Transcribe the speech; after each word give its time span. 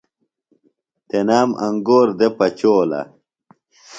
تنام 1.09 1.49
انگور 1.65 2.07
دےۡ 2.19 2.33
پچولہ۔ 2.37 3.01